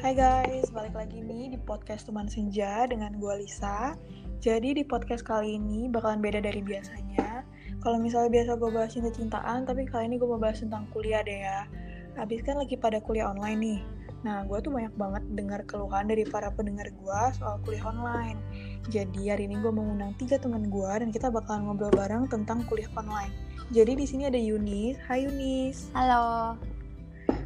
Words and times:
Hai 0.00 0.16
guys, 0.16 0.72
balik 0.72 0.96
lagi 0.96 1.20
nih 1.20 1.52
di 1.52 1.58
podcast 1.60 2.08
Teman 2.08 2.24
Senja 2.24 2.88
dengan 2.88 3.20
gue 3.20 3.36
Lisa. 3.36 3.92
Jadi 4.40 4.72
di 4.72 4.80
podcast 4.80 5.20
kali 5.20 5.60
ini 5.60 5.92
bakalan 5.92 6.24
beda 6.24 6.40
dari 6.40 6.64
biasanya. 6.64 7.44
Kalau 7.84 8.00
misalnya 8.00 8.32
biasa 8.32 8.56
gue 8.56 8.70
bahas 8.72 8.96
cinta-cintaan, 8.96 9.68
tapi 9.68 9.84
kali 9.84 10.08
ini 10.08 10.16
gue 10.16 10.24
mau 10.24 10.40
bahas 10.40 10.64
tentang 10.64 10.88
kuliah 10.96 11.20
deh 11.20 11.44
ya. 11.44 11.68
Habis 12.16 12.40
kan 12.48 12.56
lagi 12.56 12.80
pada 12.80 12.96
kuliah 13.04 13.28
online 13.28 13.60
nih. 13.60 13.80
Nah, 14.24 14.48
gue 14.48 14.56
tuh 14.64 14.72
banyak 14.72 14.96
banget 14.96 15.22
dengar 15.36 15.60
keluhan 15.68 16.08
dari 16.08 16.24
para 16.24 16.48
pendengar 16.48 16.88
gue 16.88 17.20
soal 17.36 17.60
kuliah 17.60 17.84
online. 17.84 18.40
Jadi 18.88 19.28
hari 19.28 19.52
ini 19.52 19.60
gue 19.60 19.68
mengundang 19.68 20.16
tiga 20.16 20.40
teman 20.40 20.72
gue 20.72 20.92
dan 20.96 21.12
kita 21.12 21.28
bakalan 21.28 21.68
ngobrol 21.68 21.92
bareng 21.92 22.24
tentang 22.32 22.64
kuliah 22.72 22.88
online. 22.96 23.36
Jadi 23.68 24.00
di 24.00 24.08
sini 24.08 24.32
ada 24.32 24.40
Yunis. 24.40 24.96
Hai 25.04 25.28
Yunis. 25.28 25.92
Halo. 25.92 26.56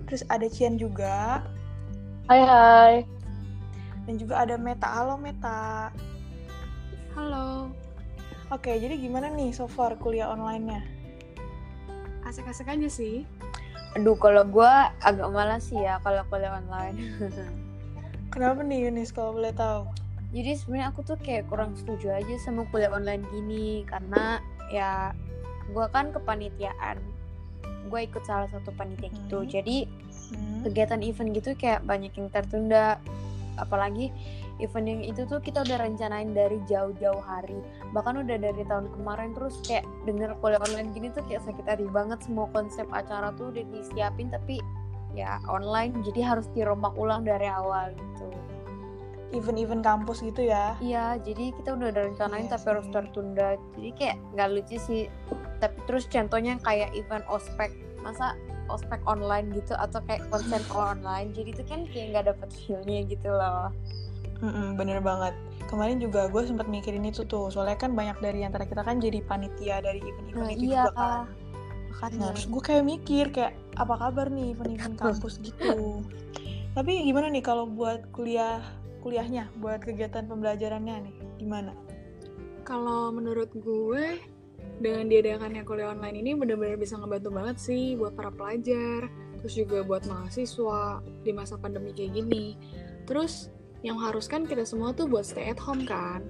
Terus 0.07 0.23
ada 0.30 0.47
Cian 0.47 0.79
juga. 0.79 1.43
Hai 2.24 2.41
hai. 2.41 2.95
Dan 4.09 4.16
juga 4.16 4.41
ada 4.41 4.56
Meta. 4.56 4.88
Halo 4.88 5.20
Meta. 5.20 5.92
Halo. 7.12 7.69
Oke, 8.48 8.80
jadi 8.80 8.97
gimana 8.97 9.28
nih 9.28 9.52
so 9.52 9.69
far 9.69 9.92
kuliah 10.00 10.33
online-nya? 10.33 10.80
Asik-asik 12.24 12.64
aja 12.64 12.88
sih. 12.88 13.28
Aduh, 13.92 14.16
kalau 14.16 14.41
gue 14.48 14.73
agak 15.05 15.28
malas 15.37 15.69
sih 15.69 15.77
ya 15.77 16.00
kalau 16.00 16.24
kuliah 16.33 16.56
online. 16.56 16.97
Kenapa 18.33 18.64
nih 18.64 18.88
Yunis 18.88 19.12
kalau 19.12 19.36
boleh 19.36 19.52
tahu? 19.52 19.84
Jadi 20.33 20.56
sebenarnya 20.56 20.97
aku 20.97 21.05
tuh 21.05 21.20
kayak 21.20 21.45
kurang 21.52 21.77
setuju 21.77 22.09
aja 22.09 22.41
sama 22.41 22.64
kuliah 22.72 22.88
online 22.88 23.20
gini 23.36 23.84
karena 23.84 24.41
ya 24.72 25.12
gue 25.69 25.86
kan 25.92 26.09
kepanitiaan. 26.09 27.05
Gue 27.92 28.09
ikut 28.09 28.25
salah 28.25 28.48
satu 28.48 28.72
panitia 28.72 29.12
gitu. 29.12 29.45
Hmm. 29.45 29.50
Jadi 29.52 30.04
Hmm. 30.33 30.64
kegiatan 30.64 31.01
event 31.05 31.30
gitu 31.37 31.52
kayak 31.59 31.84
banyak 31.84 32.12
yang 32.17 32.28
tertunda. 32.33 32.97
Apalagi 33.55 34.11
event 34.62 34.86
yang 34.86 35.03
itu 35.03 35.27
tuh 35.27 35.42
kita 35.42 35.66
udah 35.66 35.78
rencanain 35.83 36.31
dari 36.31 36.62
jauh-jauh 36.70 37.22
hari. 37.22 37.58
Bahkan 37.91 38.22
udah 38.22 38.36
dari 38.39 38.62
tahun 38.66 38.91
kemarin 38.94 39.34
terus 39.34 39.58
kayak 39.66 39.83
denger 40.06 40.39
kuliah 40.39 40.62
online 40.62 40.94
gini 40.94 41.11
tuh 41.11 41.27
kayak 41.27 41.42
sakit 41.42 41.66
hati 41.66 41.86
banget. 41.91 42.22
Semua 42.22 42.47
konsep 42.55 42.86
acara 42.94 43.34
tuh 43.34 43.50
udah 43.50 43.64
disiapin 43.75 44.31
tapi 44.31 44.62
ya 45.14 45.42
online. 45.50 46.03
Jadi 46.06 46.20
harus 46.22 46.47
dirombak 46.55 46.94
ulang 46.94 47.27
dari 47.27 47.50
awal 47.50 47.94
gitu. 47.94 48.27
Event-event 49.34 49.83
kampus 49.83 50.22
gitu 50.22 50.47
ya? 50.47 50.78
iya 50.78 51.19
jadi 51.19 51.50
kita 51.59 51.75
udah 51.75 51.91
ada 51.91 52.06
rencanain 52.06 52.47
Iya 52.47 52.55
tapi 52.55 52.66
harus 52.70 52.86
tertunda. 52.94 53.48
Jadi 53.75 53.91
kayak 53.98 54.16
nggak 54.38 54.48
lucu 54.55 54.77
sih. 54.78 55.03
Tapi 55.59 55.75
terus 55.91 56.06
contohnya 56.06 56.55
kayak 56.62 56.94
event 56.94 57.27
ospek. 57.27 57.75
Masa 58.06 58.38
ospek 58.69 59.01
online 59.05 59.53
gitu 59.53 59.75
atau 59.77 60.01
kayak 60.05 60.25
konser 60.33 60.62
online 60.75 61.33
jadi 61.37 61.51
itu 61.55 61.62
kan 61.67 61.87
kayak 61.91 62.07
nggak 62.15 62.25
dapet 62.34 62.48
feelnya 62.65 63.01
gitu 63.09 63.29
loh 63.33 63.71
Mm-mm, 64.43 64.77
bener 64.77 64.98
banget. 65.01 65.34
Kemarin 65.71 65.98
juga 66.03 66.29
gue 66.29 66.43
sempat 66.45 66.69
mikirin 66.69 67.06
itu 67.06 67.25
tuh, 67.25 67.48
soalnya 67.48 67.79
kan 67.81 67.97
banyak 67.97 68.19
dari 68.21 68.45
antara 68.45 68.69
kita 68.69 68.83
kan 68.84 69.01
jadi 69.01 69.25
panitia 69.25 69.81
dari 69.81 70.03
event-event 70.05 70.37
nah 70.37 70.51
itu 70.53 70.65
iya 70.69 70.83
juga 70.83 70.91
kan. 70.93 71.21
makanya 71.91 72.19
Nah, 72.21 72.29
terus 72.34 72.47
gue 72.51 72.62
kayak 72.62 72.84
mikir 72.84 73.25
kayak 73.33 73.55
apa 73.81 73.95
kabar 73.97 74.27
nih 74.29 74.53
event-event 74.55 74.97
kampus 75.03 75.41
gitu. 75.41 76.03
Tapi 76.75 76.93
gimana 77.06 77.31
nih 77.31 77.45
kalau 77.45 77.65
buat 77.71 78.11
kuliah 78.12 78.61
kuliahnya, 79.01 79.53
buat 79.61 79.84
kegiatan 79.84 80.27
pembelajarannya 80.27 80.97
nih, 81.09 81.15
gimana? 81.39 81.73
Kalau 82.65 83.12
menurut 83.12 83.53
gue, 83.53 84.19
dengan 84.83 85.06
diadakannya 85.06 85.62
kuliah 85.62 85.94
online 85.94 86.19
ini 86.19 86.30
benar-benar 86.34 86.78
bisa 86.78 86.98
ngebantu 86.98 87.30
banget 87.30 87.56
sih 87.62 87.94
buat 87.94 88.14
para 88.19 88.34
pelajar, 88.34 89.06
terus 89.39 89.55
juga 89.55 89.84
buat 89.86 90.03
mahasiswa 90.08 91.05
di 91.22 91.31
masa 91.31 91.55
pandemi 91.61 91.94
kayak 91.94 92.16
gini. 92.16 92.58
Terus 93.05 93.53
yang 93.84 94.00
harus 94.00 94.27
kan 94.27 94.48
kita 94.48 94.64
semua 94.64 94.97
tuh 94.97 95.06
buat 95.06 95.28
stay 95.28 95.53
at 95.53 95.61
home 95.61 95.84
kan. 95.84 96.25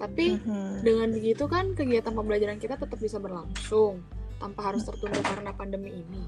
Tapi 0.00 0.40
Mhm. 0.40 0.80
dengan 0.80 1.08
begitu 1.12 1.44
kan 1.44 1.76
kegiatan 1.76 2.14
pembelajaran 2.14 2.56
kita 2.56 2.80
tetap 2.80 2.96
bisa 2.96 3.20
berlangsung 3.20 4.00
tanpa 4.40 4.72
harus 4.72 4.86
tertunda 4.88 5.20
karena 5.20 5.52
pandemi 5.52 6.00
ini. 6.00 6.24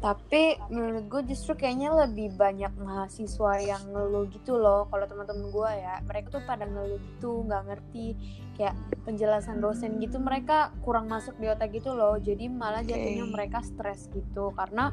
Tapi 0.00 0.56
menurut 0.72 1.12
gue 1.12 1.36
justru 1.36 1.52
kayaknya 1.60 1.92
lebih 1.92 2.32
banyak 2.32 2.72
mahasiswa 2.80 3.60
yang 3.60 3.84
ngeluh 3.92 4.24
gitu 4.32 4.56
loh 4.56 4.88
kalau 4.88 5.04
teman-teman 5.04 5.52
gue 5.52 5.70
ya. 5.76 6.00
Mereka 6.08 6.40
tuh 6.40 6.42
pada 6.48 6.64
ngeluh 6.64 6.96
gitu 6.96 7.44
nggak 7.44 7.62
ngerti. 7.68 8.16
Kayak 8.56 8.80
penjelasan 9.04 9.60
dosen 9.60 10.00
gitu 10.00 10.16
mereka 10.16 10.72
kurang 10.80 11.04
masuk 11.04 11.36
di 11.36 11.52
otak 11.52 11.76
gitu 11.76 11.92
loh. 11.92 12.16
Jadi 12.16 12.48
malah 12.48 12.80
jatuhnya 12.80 13.28
Oke. 13.28 13.32
mereka 13.36 13.60
stres 13.60 14.08
gitu. 14.16 14.56
Karena 14.56 14.88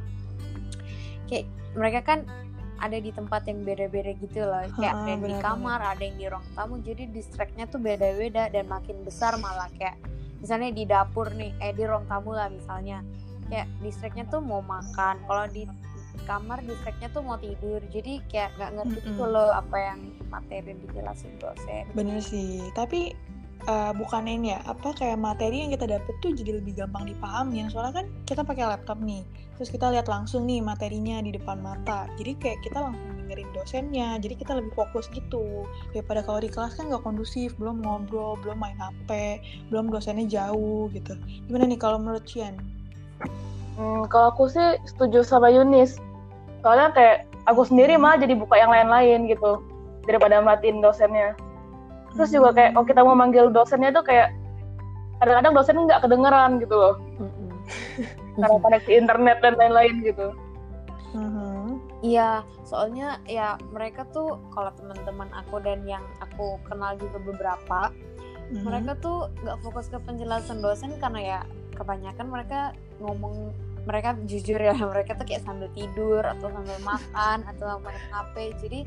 kayak 1.31 1.47
mereka 1.79 1.99
kan 2.03 2.19
ada 2.77 2.99
di 2.99 3.09
tempat 3.15 3.47
yang 3.47 3.63
beda-beda 3.63 4.11
gitu 4.11 4.43
loh. 4.43 4.59
Kayak 4.75 4.91
ada 4.91 5.07
yang 5.07 5.23
di 5.23 5.35
kamar 5.39 5.79
ada 5.87 6.03
yang 6.03 6.19
di 6.19 6.25
ruang 6.27 6.47
tamu. 6.51 6.83
Jadi 6.83 7.15
distractnya 7.15 7.63
tuh 7.71 7.79
beda-beda 7.79 8.51
dan 8.51 8.67
makin 8.67 9.07
besar 9.07 9.39
malah. 9.39 9.71
Kayak 9.79 9.95
misalnya 10.43 10.69
di 10.75 10.83
dapur 10.83 11.31
nih 11.31 11.55
eh 11.63 11.71
di 11.71 11.83
ruang 11.87 12.03
tamu 12.11 12.35
lah 12.35 12.51
misalnya 12.51 13.01
kayak 13.47 13.67
distractnya 13.83 14.25
tuh 14.27 14.41
mau 14.43 14.61
makan 14.63 15.19
kalau 15.25 15.45
di 15.51 15.63
kamar 16.25 16.59
distractnya 16.65 17.07
tuh 17.13 17.23
mau 17.23 17.37
tidur 17.39 17.79
jadi 17.87 18.19
kayak 18.27 18.49
nggak 18.59 18.71
ngerti 18.75 18.99
gitu 19.05 19.23
Mm-mm. 19.23 19.33
loh 19.33 19.49
apa 19.53 19.75
yang 19.77 19.99
materi 20.27 20.75
yang 20.75 20.79
dijelasin 20.83 21.33
dosen 21.39 21.83
Bener 21.95 22.19
sih, 22.19 22.59
tapi 22.75 23.15
uh, 23.65 23.91
bukannya 23.95 24.33
ini 24.37 24.47
ya, 24.53 24.59
apa 24.69 24.93
kayak 24.93 25.17
materi 25.17 25.65
yang 25.65 25.71
kita 25.73 25.89
dapet 25.89 26.13
tuh 26.21 26.31
jadi 26.35 26.61
lebih 26.61 26.77
gampang 26.77 27.09
dipahamin. 27.09 27.73
Soalnya 27.73 28.03
kan 28.03 28.05
kita 28.29 28.41
pakai 28.45 28.69
laptop 28.69 29.01
nih, 29.01 29.25
terus 29.57 29.73
kita 29.73 29.89
lihat 29.89 30.05
langsung 30.05 30.45
nih 30.45 30.61
materinya 30.61 31.23
di 31.23 31.33
depan 31.33 31.57
mata. 31.63 32.05
Jadi 32.19 32.37
kayak 32.37 32.59
kita 32.61 32.77
langsung 32.77 33.17
dengerin 33.25 33.49
dosennya, 33.55 34.09
jadi 34.21 34.35
kita 34.37 34.51
lebih 34.55 34.71
fokus 34.77 35.09
gitu. 35.09 35.65
Daripada 35.91 36.21
kalau 36.21 36.39
di 36.43 36.49
kelas 36.51 36.77
kan 36.77 36.87
nggak 36.91 37.01
kondusif, 37.01 37.57
belum 37.57 37.81
ngobrol, 37.81 38.37
belum 38.45 38.61
main 38.61 38.77
HP, 38.77 39.41
belum 39.73 39.89
dosennya 39.89 40.27
jauh 40.29 40.91
gitu. 40.93 41.17
Gimana 41.49 41.65
nih 41.65 41.79
kalau 41.79 41.97
menurut 41.97 42.27
Cian? 42.29 42.76
Hmm, 43.77 44.09
kalau 44.09 44.33
aku 44.33 44.49
sih 44.49 44.81
setuju 44.89 45.21
sama 45.21 45.53
Yunis. 45.53 46.01
Soalnya 46.65 46.91
kayak 46.97 47.17
aku 47.45 47.63
sendiri 47.63 47.95
malah 47.95 48.17
jadi 48.17 48.33
buka 48.33 48.57
yang 48.57 48.73
lain-lain 48.73 49.29
gitu 49.29 49.61
daripada 50.09 50.41
matiin 50.41 50.81
dosennya. 50.81 51.37
Terus 52.17 52.33
juga 52.33 52.49
kayak 52.57 52.73
kalau 52.73 52.85
kita 52.89 53.01
mau 53.05 53.13
manggil 53.13 53.53
dosennya 53.53 53.93
tuh 53.93 54.01
kayak 54.01 54.33
kadang-kadang 55.21 55.53
dosen 55.53 55.85
nggak 55.85 56.01
kedengeran 56.05 56.61
gitu 56.61 56.75
loh 56.77 56.95
karena 58.37 58.57
koneksi 58.61 58.91
internet 58.93 59.37
dan 59.41 59.53
lain-lain 59.57 59.95
gitu. 60.05 60.27
Mhm. 61.17 61.81
Iya, 62.05 62.45
soalnya 62.61 63.17
ya 63.25 63.57
mereka 63.73 64.05
tuh 64.13 64.37
kalau 64.53 64.69
teman-teman 64.77 65.29
aku 65.33 65.57
dan 65.65 65.81
yang 65.89 66.05
aku 66.21 66.61
kenal 66.69 66.93
juga 67.01 67.17
beberapa, 67.17 67.89
Mhm. 68.53 68.63
mereka 68.69 68.91
tuh 69.01 69.33
nggak 69.41 69.57
fokus 69.65 69.89
ke 69.89 69.97
penjelasan 70.05 70.61
dosen 70.61 70.93
karena 71.01 71.19
ya 71.21 71.39
kebanyakan 71.73 72.27
mereka 72.29 72.59
ngomong 73.01 73.49
mereka 73.87 74.19
jujur 74.27 74.59
ya 74.59 74.75
mereka 74.91 75.15
tuh 75.15 75.23
kayak 75.23 75.47
sambil 75.47 75.71
tidur 75.71 76.21
atau 76.21 76.51
sambil 76.51 76.77
makan 76.83 77.37
atau 77.47 77.79
main 77.79 78.03
HP 78.11 78.35
jadi 78.59 78.79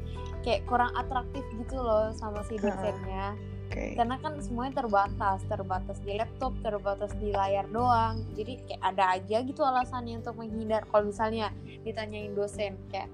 kayak 0.44 0.61
kurang 0.69 0.93
atraktif 0.93 1.43
gitu 1.56 1.81
loh 1.81 2.12
sama 2.12 2.44
si 2.44 2.61
dosennya. 2.61 3.34
Oke. 3.71 3.94
karena 3.94 4.19
kan 4.19 4.34
semuanya 4.43 4.83
terbatas 4.83 5.47
terbatas 5.47 6.03
di 6.03 6.19
laptop 6.19 6.50
terbatas 6.59 7.15
di 7.22 7.31
layar 7.31 7.71
doang. 7.71 8.27
Jadi 8.34 8.59
kayak 8.66 8.83
ada 8.83 9.15
aja 9.15 9.47
gitu 9.47 9.62
alasannya 9.62 10.19
untuk 10.19 10.34
menghindar. 10.43 10.83
Kalau 10.91 11.06
misalnya 11.06 11.55
ditanyain 11.87 12.34
dosen 12.34 12.75
kayak 12.91 13.06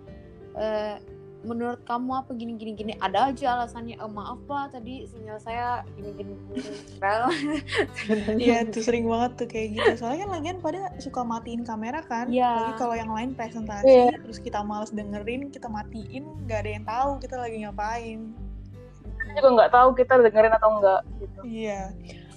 "Eh, 0.57 0.97
menurut 1.45 1.85
kamu 1.85 2.11
apa 2.17 2.33
gini 2.33 2.57
gini 2.57 2.73
gini 2.73 2.93
ada 2.97 3.29
aja 3.29 3.55
alasannya 3.55 4.01
"Eh, 4.01 4.11
maaf 4.11 4.41
pak 4.49 4.73
tadi 4.73 5.05
sinyal 5.05 5.37
saya 5.37 5.85
gini 5.95 6.11
gini 6.17 6.33
gini 6.49 6.71
Iya 8.43 8.65
tuh 8.67 8.83
sering 8.83 9.05
banget 9.07 9.45
tuh 9.45 9.49
kayak 9.51 9.69
gitu. 9.77 9.93
Soalnya 10.01 10.27
kan 10.27 10.31
lagian 10.41 10.59
pada 10.59 10.81
suka 10.97 11.21
matiin 11.23 11.63
kamera 11.63 12.01
kan. 12.03 12.33
Iya. 12.33 12.51
Lagi 12.51 12.73
kalau 12.81 12.95
yang 12.97 13.13
lain 13.13 13.37
presentasi, 13.37 13.87
Iya. 13.87 14.17
terus 14.23 14.39
kita 14.39 14.65
males 14.65 14.91
dengerin, 14.91 15.53
kita 15.53 15.69
matiin, 15.69 16.25
nggak 16.47 16.59
ada 16.65 16.71
yang 16.73 16.85
tahu 16.85 17.11
kita 17.21 17.37
lagi 17.37 17.57
ngapain. 17.63 18.21
Kita 19.05 19.31
juga 19.37 19.49
nggak 19.61 19.73
tahu 19.73 19.89
kita 19.95 20.13
dengerin 20.23 20.55
atau 20.57 20.69
enggak 20.79 21.01
gitu. 21.21 21.41
Iya. 21.45 21.83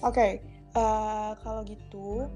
Oke. 0.01 0.27
eh, 0.69 1.31
kalau 1.41 1.65
gitu, 1.65 2.29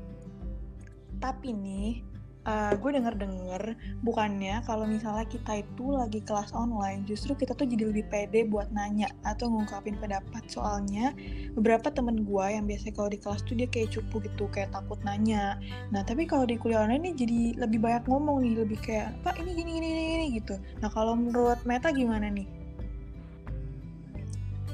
tapi 1.21 1.53
nih, 1.53 2.01
eh, 2.43 2.73
gue 2.75 2.89
denger-denger 2.91 3.63
bukannya 4.03 4.59
kalau 4.67 4.83
misalnya 4.83 5.23
kita 5.23 5.63
itu 5.63 5.85
lagi 5.95 6.19
kelas 6.19 6.51
online, 6.51 7.07
justru 7.07 7.35
kita 7.39 7.55
tuh 7.55 7.63
jadi 7.63 7.87
lebih 7.87 8.07
pede 8.11 8.43
buat 8.47 8.67
nanya 8.75 9.07
atau 9.23 9.47
ngungkapin 9.47 9.95
pendapat. 9.95 10.43
Soalnya 10.51 11.15
beberapa 11.55 11.87
temen 11.87 12.27
gue 12.27 12.45
yang 12.51 12.67
biasanya 12.67 12.93
kalau 12.99 13.09
di 13.11 13.19
kelas 13.19 13.41
tuh 13.47 13.55
dia 13.55 13.67
kayak 13.71 13.95
cupu 13.95 14.19
gitu, 14.27 14.51
kayak 14.51 14.75
takut 14.75 14.99
nanya. 15.07 15.55
Nah 15.95 16.03
tapi 16.03 16.27
kalau 16.27 16.43
di 16.43 16.59
kuliah 16.59 16.83
online 16.83 17.11
nih 17.11 17.15
jadi 17.23 17.39
lebih 17.63 17.79
banyak 17.79 18.03
ngomong 18.11 18.43
nih, 18.43 18.53
lebih 18.59 18.79
kayak 18.83 19.15
pak 19.23 19.39
ini 19.39 19.51
gini 19.55 19.71
gini 19.79 19.87
gini, 19.87 20.03
gini," 20.11 20.25
gitu. 20.43 20.55
Nah 20.83 20.89
kalau 20.91 21.15
menurut 21.15 21.59
Meta 21.63 21.95
gimana 21.95 22.27
nih? 22.27 22.47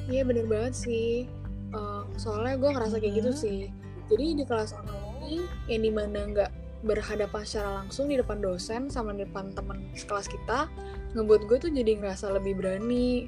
Iya 0.10 0.26
bener 0.26 0.50
banget 0.50 0.74
sih. 0.74 1.30
Eh, 1.70 2.04
soalnya 2.18 2.58
gue 2.58 2.70
ngerasa 2.74 2.98
kayak 2.98 3.14
gitu 3.22 3.30
Mhm. 3.30 3.38
sih. 3.38 3.60
Jadi 4.10 4.42
di 4.42 4.44
kelas 4.50 4.74
online 4.74 5.46
yang 5.70 5.82
di 5.86 5.92
mana 5.94 6.20
nggak 6.26 6.52
berhadapan 6.86 7.44
secara 7.44 7.84
langsung 7.84 8.08
di 8.08 8.16
depan 8.16 8.40
dosen 8.40 8.88
sama 8.88 9.12
di 9.12 9.28
depan 9.28 9.52
teman 9.52 9.84
sekelas 9.94 10.32
kita, 10.32 10.72
ngebuat 11.16 11.42
gue 11.48 11.58
tuh 11.68 11.72
jadi 11.72 12.00
ngerasa 12.00 12.32
lebih 12.32 12.60
berani. 12.60 13.28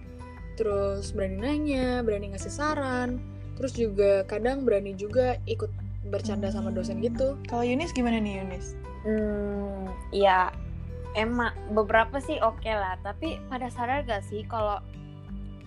Terus 0.60 1.16
berani 1.16 1.38
nanya 1.42 2.04
berani 2.04 2.36
ngasih 2.36 2.54
saran 2.54 3.18
terus 3.56 3.78
juga 3.78 4.26
kadang 4.26 4.66
berani 4.66 4.98
juga 4.98 5.38
ikut 5.46 5.70
bercanda 6.10 6.50
sama 6.50 6.74
dosen 6.74 6.98
gitu. 7.00 7.38
Kalau 7.46 7.62
Yunis 7.62 7.94
gimana 7.94 8.18
nih 8.18 8.42
Yunis? 8.42 8.74
Hmm, 9.06 9.86
ya 10.10 10.50
emang 11.14 11.54
beberapa 11.72 12.18
sih 12.18 12.42
oke 12.42 12.68
lah, 12.68 12.98
tapi 13.06 13.38
pada 13.54 13.70
sadar 13.70 14.02
gak 14.06 14.26
sih 14.26 14.42
kalau 14.50 14.82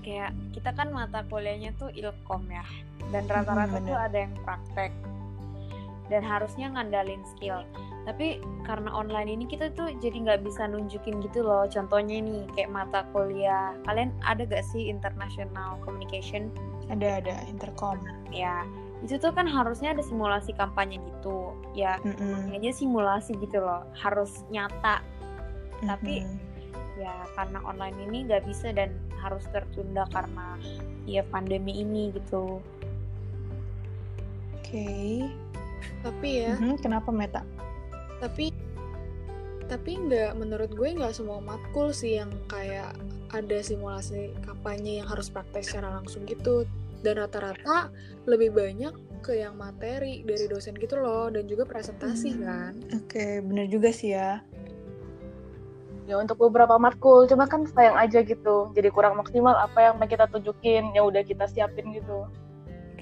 kayak 0.02 0.34
kita 0.52 0.74
kan 0.76 0.92
mata 0.92 1.24
kuliahnya 1.30 1.72
tuh 1.80 1.88
ilkom 1.94 2.44
ya, 2.50 2.66
dan 3.08 3.24
rata-rata 3.24 3.78
bener. 3.80 3.88
tuh 3.88 3.96
ada 3.96 4.16
yang 4.26 4.34
praktek 4.42 4.92
dan 6.12 6.20
harusnya 6.20 6.68
ngandalin 6.72 7.24
skill. 7.24 7.64
Tapi 8.04 8.36
karena 8.68 8.92
online 8.92 9.32
ini 9.32 9.44
kita 9.48 9.72
tuh 9.72 9.88
jadi 9.96 10.16
nggak 10.28 10.40
bisa 10.44 10.68
nunjukin 10.68 11.24
gitu 11.24 11.40
loh. 11.40 11.64
Contohnya 11.64 12.20
nih 12.20 12.44
kayak 12.52 12.70
mata 12.72 13.08
kuliah, 13.16 13.72
kalian 13.88 14.12
ada 14.28 14.44
gak 14.44 14.64
sih 14.68 14.92
international 14.92 15.80
communication? 15.88 16.52
Ada 16.92 17.24
ada 17.24 17.34
intercom. 17.48 17.96
Ya, 18.28 18.68
itu 19.00 19.16
tuh 19.16 19.32
kan 19.32 19.48
harusnya 19.48 19.96
ada 19.96 20.04
simulasi 20.04 20.52
kampanye 20.52 21.00
gitu. 21.00 21.56
Ya, 21.72 21.96
Mm-mm. 22.04 22.52
aja 22.52 22.70
simulasi 22.76 23.32
gitu 23.40 23.64
loh 23.64 23.88
harus 23.96 24.44
nyata 24.52 25.00
Tapi- 25.84 26.24
Mm-mm. 26.24 27.00
ya 27.00 27.26
karena 27.34 27.58
online 27.66 27.96
ini 28.06 28.28
nggak 28.30 28.46
bisa 28.46 28.70
dan 28.70 28.94
harus 29.18 29.42
tertunda 29.50 30.06
karena 30.14 30.54
ya 31.08 31.26
pandemi 31.26 31.82
ini 31.82 32.14
gitu 32.14 32.62
oke. 34.54 34.88
Tapi 36.00 36.28
ya 36.40 36.54
Mhm, 36.56 36.78
Kenapa 36.78 37.10
Meta? 37.10 37.42
tapi 38.18 38.50
tapi 39.64 39.96
nggak 39.96 40.36
menurut 40.36 40.70
gue 40.70 40.88
nggak 40.92 41.12
semua 41.12 41.40
matkul 41.40 41.88
sih 41.90 42.16
yang 42.16 42.28
kayak 42.46 42.92
ada 43.32 43.58
simulasi 43.58 44.30
kampanye 44.42 45.00
yang 45.00 45.08
harus 45.08 45.26
praktek 45.26 45.64
secara 45.64 45.98
langsung 45.98 46.22
gitu 46.24 46.68
dan 47.00 47.16
rata-rata 47.18 47.88
lebih 48.24 48.52
banyak 48.52 48.92
ke 49.20 49.40
yang 49.40 49.56
materi 49.56 50.20
dari 50.20 50.44
dosen 50.46 50.72
gitu 50.74 50.96
loh 50.96 51.28
dan 51.28 51.44
juga 51.44 51.64
presentasi 51.64 52.30
Hmm. 52.30 52.42
kan 52.42 52.72
Oke, 52.94 53.40
bener 53.40 53.66
juga 53.66 53.88
sih 53.88 54.12
ya. 54.12 54.44
ya 56.04 56.20
untuk 56.20 56.36
beberapa 56.38 56.76
matkul 56.76 57.24
cuma 57.24 57.48
kan 57.48 57.64
sayang 57.66 57.96
aja 57.96 58.20
gitu 58.20 58.68
jadi 58.70 58.92
kurang 58.92 59.16
maksimal 59.16 59.56
apa 59.56 59.80
yang 59.82 59.96
kita 59.98 60.28
tunjukin 60.28 60.92
yang 60.92 61.08
udah 61.08 61.24
kita 61.24 61.48
siapin 61.48 61.88
gitu 61.90 62.28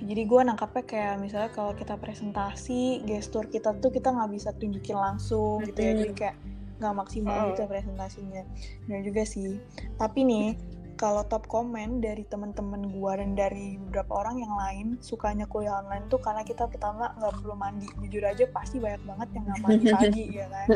Jadi 0.03 0.23
gue 0.27 0.41
nangkapnya 0.43 0.83
kayak 0.83 1.15
misalnya 1.23 1.51
kalau 1.55 1.73
kita 1.73 1.95
presentasi, 1.95 3.07
gestur 3.07 3.47
kita 3.47 3.71
tuh 3.79 3.95
kita 3.95 4.11
nggak 4.11 4.31
bisa 4.35 4.51
tunjukin 4.59 4.99
langsung 4.99 5.63
gitu 5.63 5.79
ya. 5.79 5.95
Jadi 5.95 6.13
kayak 6.13 6.37
nggak 6.83 6.95
maksimal 6.99 7.37
Mhm. 7.39 7.49
gitu 7.55 7.63
presentasinya. 7.71 8.43
Bener 8.91 9.01
juga 9.07 9.23
sih. 9.23 9.63
Tapi 9.95 10.21
nih, 10.27 10.47
kalau 10.93 11.23
top 11.27 11.47
komen 11.47 11.99
dari 11.99 12.23
teman-teman 12.27 12.91
gue 12.91 13.13
dan 13.19 13.35
dari 13.35 13.75
beberapa 13.75 14.23
orang 14.23 14.39
yang 14.39 14.55
lain 14.55 14.87
sukanya 15.03 15.47
kuliah 15.47 15.83
online 15.83 16.07
tuh 16.07 16.19
karena 16.19 16.43
kita 16.43 16.67
pertama 16.67 17.11
nggak 17.19 17.43
perlu 17.43 17.55
mandi. 17.55 17.87
Jujur 18.03 18.23
aja 18.23 18.45
pasti 18.51 18.79
banyak 18.79 19.03
banget 19.03 19.29
yang 19.35 19.45
nggak 19.47 19.61
mandi 19.63 19.85
pagi 19.99 20.25
ya 20.31 20.47
kan. 20.51 20.67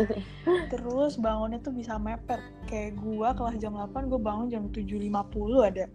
Terus 0.71 1.19
bangunnya 1.19 1.59
tuh 1.59 1.75
bisa 1.75 1.99
mepet. 1.99 2.39
Kayak 2.67 2.99
gue 2.99 3.29
kelas 3.39 3.57
jam 3.59 3.75
8 3.75 4.07
gue 4.07 4.19
bangun 4.19 4.47
jam 4.51 4.67
7.50 4.71 5.63
ada. 5.63 5.87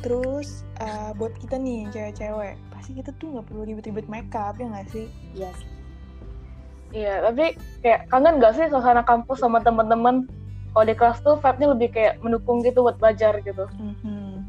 Terus 0.00 0.64
eh, 0.80 1.10
buat 1.16 1.36
kita 1.36 1.60
nih 1.60 1.92
cewek-cewek, 1.92 2.54
pasti 2.72 2.90
kita 2.96 3.12
tuh 3.20 3.36
nggak 3.36 3.46
perlu 3.52 3.62
ribet-ribet 3.68 4.08
makeup 4.08 4.56
ya 4.56 4.66
nggak 4.66 4.88
sih? 4.88 5.06
yes 5.36 5.58
iya 6.90 7.22
tapi 7.22 7.54
kayak 7.86 8.10
kangen 8.10 8.42
gak 8.42 8.58
sih 8.58 8.66
suasana 8.66 9.06
kampus 9.06 9.38
sama 9.38 9.62
teman-teman 9.62 10.26
kalau 10.74 10.84
di 10.86 10.94
kelas 10.98 11.22
tuh 11.22 11.38
vibe-nya 11.38 11.68
lebih 11.70 11.88
kayak 11.94 12.18
mendukung 12.18 12.66
gitu 12.66 12.82
buat 12.82 12.98
belajar 12.98 13.38
gitu 13.46 13.62
Mhm. 13.78 14.42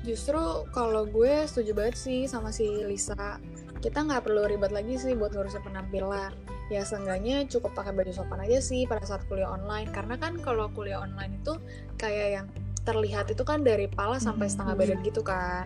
Justru 0.00 0.64
kalau 0.72 1.04
gue 1.04 1.44
setuju 1.44 1.76
banget 1.76 1.96
sih 2.00 2.24
sama 2.24 2.48
si 2.56 2.64
Lisa. 2.88 3.36
Kita 3.84 4.00
nggak 4.00 4.24
perlu 4.24 4.48
ribet 4.48 4.72
lagi 4.72 4.96
sih 4.96 5.12
buat 5.12 5.36
ngurusin 5.36 5.60
penampilan. 5.60 6.32
Ya 6.72 6.88
seenggaknya 6.88 7.44
cukup 7.44 7.76
pakai 7.76 7.92
baju 7.92 8.08
sopan 8.08 8.40
aja 8.40 8.64
sih 8.64 8.88
pada 8.88 9.04
saat 9.04 9.28
kuliah 9.28 9.52
online. 9.52 9.92
Karena 9.92 10.16
kan 10.16 10.40
kalau 10.40 10.72
kuliah 10.72 11.04
online 11.04 11.36
itu 11.44 11.52
kayak 12.00 12.28
yang 12.32 12.46
terlihat 12.82 13.28
itu 13.28 13.42
kan 13.42 13.60
dari 13.60 13.86
pala 13.86 14.16
sampai 14.16 14.46
Mhm. 14.46 14.52
setengah 14.52 14.74
badan 14.74 14.98
gitu 15.02 15.20
kan. 15.20 15.64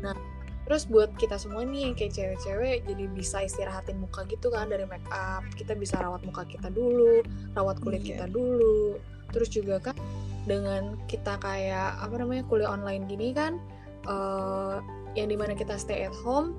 Nah, 0.00 0.16
terus 0.64 0.84
buat 0.84 1.12
kita 1.14 1.36
semua 1.36 1.62
nih 1.62 1.86
yang 1.86 1.94
kayak 1.94 2.12
cewek-cewek 2.12 2.84
jadi 2.84 3.04
bisa 3.10 3.38
istirahatin 3.40 3.96
muka 3.96 4.24
gitu 4.24 4.48
kan 4.48 4.66
dari 4.66 4.84
make 4.84 5.04
up. 5.08 5.44
Kita 5.52 5.72
bisa 5.72 5.98
rawat 5.98 6.24
muka 6.24 6.44
kita 6.44 6.68
dulu, 6.68 7.20
rawat 7.52 7.76
kulit 7.78 8.00
Iya. 8.00 8.08
kita 8.16 8.26
dulu. 8.28 8.96
Terus 9.30 9.48
juga 9.48 9.76
kan 9.80 9.96
dengan 10.44 11.00
kita 11.04 11.36
kayak 11.38 12.00
apa 12.00 12.14
namanya 12.14 12.44
kuliah 12.44 12.68
online 12.68 13.04
gini 13.04 13.32
kan 13.32 13.56
eh, 14.04 14.76
yang 15.14 15.26
di 15.26 15.36
mana 15.36 15.52
kita 15.52 15.74
stay 15.74 16.04
at 16.04 16.12
home 16.14 16.52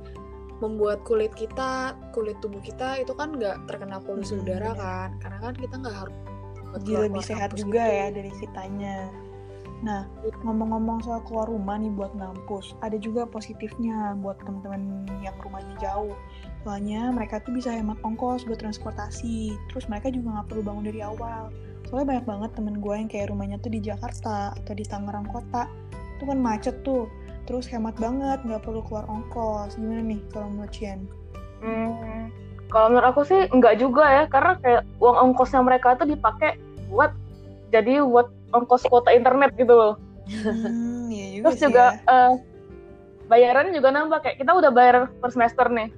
membuat 0.57 1.05
kulit 1.05 1.29
kita 1.37 1.93
kulit 2.09 2.33
tubuh 2.39 2.57
kita 2.57 2.97
itu 2.97 3.13
kan 3.13 3.29
nggak 3.31 3.69
terkena 3.69 4.01
polusi 4.01 4.33
Mhm, 4.33 4.41
udara 4.41 4.71
bener. 4.71 4.81
kan 4.81 5.09
karena 5.19 5.37
kan 5.39 5.53
kita 5.53 5.75
nggak 5.77 5.95
harus 5.95 6.15
Jadi 6.75 6.91
lebih 6.97 7.21
sehat 7.21 7.49
juga 7.53 7.83
gitu. 7.83 7.93
ya 7.93 8.07
dari 8.09 8.31
kitanya. 8.33 8.97
Nah, 9.83 10.07
ngomong-ngomong 10.47 11.03
soal 11.03 11.19
keluar 11.27 11.51
rumah 11.51 11.75
nih 11.75 11.91
buat 11.91 12.15
ngampus, 12.15 12.79
ada 12.79 12.95
juga 12.95 13.27
positifnya 13.27 14.15
buat 14.23 14.39
teman-teman 14.39 15.03
yang 15.19 15.35
rumahnya 15.43 15.75
jauh. 15.83 16.15
Soalnya 16.63 17.11
mereka 17.11 17.43
tuh 17.43 17.51
bisa 17.53 17.75
hemat 17.75 17.99
ongkos 18.01 18.47
buat 18.47 18.61
transportasi. 18.63 19.53
Terus 19.69 19.85
mereka 19.91 20.09
juga 20.09 20.39
nggak 20.39 20.47
perlu 20.47 20.61
bangun 20.63 20.85
dari 20.87 21.01
awal. 21.03 21.51
Soalnya 21.85 22.17
banyak 22.17 22.25
banget 22.25 22.49
temen 22.55 22.75
gue 22.79 22.95
yang 22.95 23.09
kayak 23.11 23.27
rumahnya 23.29 23.57
tuh 23.61 23.71
di 23.73 23.79
Jakarta 23.83 24.55
atau 24.55 24.73
di 24.73 24.85
Tangerang 24.87 25.27
kota. 25.29 25.67
Itu 26.17 26.23
kan 26.25 26.39
macet 26.39 26.81
tuh. 26.81 27.05
Terus 27.45 27.69
hemat 27.69 27.93
banget, 28.01 28.41
nggak 28.41 28.65
perlu 28.65 28.81
keluar 28.89 29.05
ongkos. 29.05 29.77
Gimana 29.77 30.01
nih 30.01 30.21
kalau 30.33 30.49
menurut 30.49 30.73
Cian? 30.73 31.05
Hmm, 31.61 32.33
kalau 32.73 32.89
menurut 32.89 33.07
aku 33.13 33.21
sih 33.21 33.45
enggak 33.53 33.77
juga 33.77 34.09
ya, 34.09 34.23
karena 34.25 34.57
kayak 34.65 34.81
uang 34.97 35.17
ongkosnya 35.29 35.61
mereka 35.61 35.93
tuh 35.93 36.09
dipakai 36.09 36.57
buat 36.89 37.13
jadi 37.73 38.03
buat 38.05 38.29
ongkos 38.53 38.85
kuota 38.87 39.11
internet 39.11 39.53
gitu 39.57 39.73
loh. 39.73 39.93
Hmm, 40.25 41.09
iya 41.13 41.37
juga 41.37 41.43
Terus 41.49 41.59
juga 41.61 41.85
ya. 41.93 42.13
eh, 42.13 42.31
bayarannya 43.25 43.73
juga 43.77 43.89
nambah 43.93 44.19
kayak 44.25 44.37
kita 44.41 44.51
udah 44.53 44.71
bayar 44.73 44.95
per 45.21 45.29
semester 45.33 45.65
nih. 45.69 45.89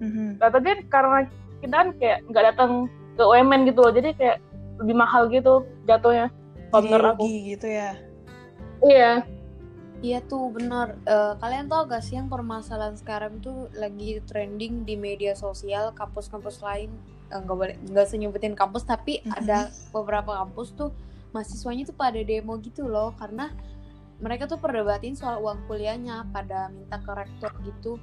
Mhm. 0.00 0.40
Nah, 0.40 0.48
tapi 0.52 0.68
karena 0.92 1.28
kita 1.60 1.74
kan 1.74 1.88
kayak 1.96 2.18
nggak 2.28 2.44
datang 2.52 2.70
ke 3.16 3.22
UMN 3.24 3.64
gitu 3.68 3.80
loh, 3.80 3.92
jadi 3.92 4.12
kayak 4.12 4.38
lebih 4.76 4.96
mahal 4.96 5.28
gitu 5.32 5.64
jatuhnya. 5.88 6.28
Kalau 6.68 6.82
Jadi 6.84 6.88
menurut 6.92 7.14
aku. 7.16 7.24
gitu 7.28 7.66
ya. 7.68 7.90
Iya. 8.84 9.12
Iya 10.04 10.18
tuh 10.28 10.52
bener. 10.52 11.00
Eh, 11.08 11.32
kalian 11.40 11.72
tau 11.72 11.88
gak 11.88 12.04
sih 12.04 12.20
yang 12.20 12.28
permasalahan 12.28 12.92
sekarang 13.00 13.40
tuh 13.40 13.72
lagi 13.72 14.20
trending 14.28 14.84
di 14.84 14.92
media 14.92 15.32
sosial 15.32 15.96
kampus-kampus 15.96 16.60
lain 16.60 16.92
nggak 17.28 17.56
boleh 17.56 17.76
nggak 17.86 18.06
senyebutin 18.06 18.54
kampus 18.54 18.82
tapi 18.82 19.20
Mhm. 19.20 19.32
ada 19.34 19.58
beberapa 19.90 20.36
kampus 20.36 20.72
tuh 20.72 20.90
mahasiswanya 21.30 21.84
tuh 21.84 21.94
pada 21.94 22.18
demo 22.18 22.56
gitu 22.58 22.86
loh 22.86 23.12
karena 23.14 23.50
mereka 24.16 24.46
tuh 24.46 24.56
perdebatin 24.56 25.12
soal 25.12 25.38
uang 25.38 25.66
kuliahnya 25.66 26.24
pada 26.30 26.70
minta 26.70 26.96
ke 26.96 27.10
rektor 27.12 27.52
gitu 27.62 28.00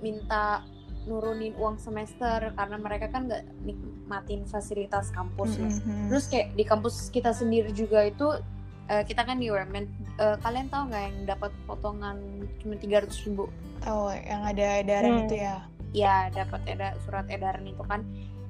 minta 0.00 0.64
nurunin 1.04 1.52
uang 1.54 1.76
semester 1.76 2.48
karena 2.50 2.76
mereka 2.78 3.12
kan 3.12 3.28
nggak 3.28 3.44
nikmatin 3.60 4.44
fasilitas 4.44 5.10
kampus 5.10 5.60
ya. 5.60 5.68
Mhm. 5.68 6.08
Terus 6.08 6.24
kayak 6.26 6.48
di 6.54 6.64
kampus 6.64 7.12
kita 7.12 7.30
sendiri 7.30 7.68
juga 7.70 8.04
itu 8.04 8.40
eh, 8.84 9.00
kita 9.00 9.24
kan 9.24 9.36
di 9.36 9.48
UMN. 9.48 9.84
Eh, 10.16 10.36
kalian 10.38 10.68
tahu 10.68 10.88
nggak 10.88 11.02
yang 11.02 11.16
dapat 11.26 11.50
potongan 11.64 12.20
cuma 12.58 12.76
300 12.76 13.16
ribu? 13.24 13.48
Tahu 13.80 14.12
yang 14.14 14.44
ada 14.44 14.66
edaran 14.78 15.12
Hmm. 15.14 15.24
itu 15.24 15.36
ya. 15.40 15.56
Ya 15.94 16.28
dapat 16.34 16.60
eda 16.66 16.98
surat 17.06 17.24
edaran 17.30 17.64
itu 17.64 17.80
kan. 17.86 18.02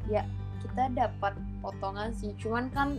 Ya 0.08 0.24
kita 0.64 0.88
dapat 0.96 1.36
potongan 1.60 2.16
sih. 2.16 2.32
Cuman 2.40 2.72
kan 2.72 2.96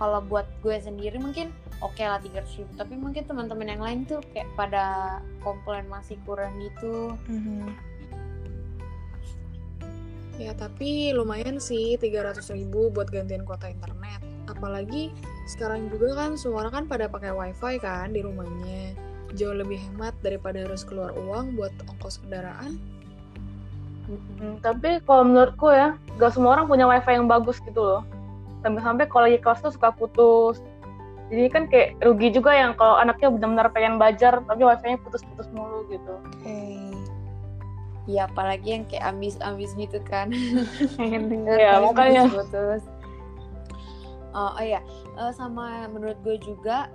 kalau 0.00 0.24
buat 0.24 0.48
gue 0.64 0.78
sendiri 0.80 1.20
mungkin 1.20 1.52
oke 1.84 2.00
lah 2.00 2.18
300 2.18 2.64
ribu. 2.64 2.72
Tapi 2.80 2.94
mungkin 2.96 3.22
teman-teman 3.28 3.68
yang 3.68 3.82
lain 3.84 4.00
tuh 4.08 4.24
kayak 4.32 4.48
pada 4.56 5.18
komplain 5.44 5.84
masih 5.92 6.16
kurang 6.24 6.56
gitu. 6.58 7.12
Mhm. 7.28 7.68
Ya 10.38 10.54
tapi 10.54 11.10
lumayan 11.10 11.58
sih 11.58 11.98
300 11.98 12.46
ribu 12.54 12.94
buat 12.94 13.10
gantian 13.10 13.42
kuota 13.42 13.68
internet. 13.68 14.22
Apalagi 14.46 15.10
sekarang 15.50 15.90
juga 15.90 16.14
kan 16.14 16.38
semua 16.38 16.64
orang 16.64 16.72
kan 16.72 16.84
pada 16.86 17.10
pakai 17.10 17.34
wifi 17.34 17.82
kan 17.82 18.14
di 18.14 18.22
rumahnya. 18.22 18.94
Jauh 19.34 19.52
lebih 19.52 19.76
hemat 19.76 20.16
daripada 20.24 20.64
harus 20.64 20.86
keluar 20.86 21.12
uang 21.12 21.58
buat 21.58 21.74
ongkos 21.90 22.22
kendaraan. 22.22 22.78
Hmm, 24.08 24.56
tapi 24.64 25.04
kalau 25.04 25.28
menurutku 25.28 25.68
ya, 25.68 26.00
gak 26.16 26.32
semua 26.32 26.56
orang 26.56 26.66
punya 26.66 26.88
wifi 26.88 27.12
yang 27.12 27.28
bagus 27.28 27.60
gitu 27.60 27.76
loh. 27.76 28.02
Sampai-sampai 28.64 29.04
kalau 29.06 29.28
lagi 29.28 29.38
kelas 29.38 29.60
tuh 29.60 29.72
suka 29.72 29.92
putus. 29.92 30.64
Jadi 31.28 31.44
kan 31.52 31.68
kayak 31.68 32.00
rugi 32.00 32.32
juga 32.32 32.56
yang 32.56 32.72
kalau 32.72 32.96
anaknya 32.96 33.28
benar-benar 33.28 33.68
pengen 33.76 34.00
belajar 34.00 34.40
tapi 34.48 34.64
wifi-nya 34.64 34.96
putus-putus 35.04 35.44
mulu 35.52 35.84
gitu. 35.92 36.14
Oke. 36.24 36.56
Ya 38.08 38.24
apalagi 38.24 38.80
yang 38.80 38.84
kayak 38.88 39.12
ambis-ambis 39.12 39.76
gitu 39.76 40.00
kan. 40.08 40.32
ya 41.60 41.84
makanya. 41.84 42.32
Putus. 42.32 42.88
Oh, 44.32 44.56
oh 44.56 44.64
iya, 44.64 44.80
Eh, 45.18 45.32
sama 45.34 45.90
menurut 45.90 46.14
gue 46.22 46.38
juga 46.38 46.86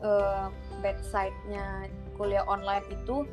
eh, 0.00 0.46
bad 0.80 0.98
side-nya 1.04 1.92
kuliah 2.16 2.44
online 2.48 2.84
itu 2.88 3.28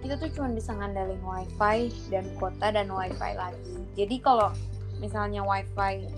kita 0.00 0.16
tuh 0.16 0.30
cuma 0.32 0.48
bisa 0.52 0.72
ngandalin 0.72 1.20
wifi 1.20 1.92
dan 2.08 2.24
kuota 2.40 2.72
dan 2.72 2.88
wifi 2.88 3.32
lagi. 3.36 3.76
Jadi 3.94 4.16
kalau 4.20 4.48
misalnya 5.00 5.44
wifi 5.44 6.08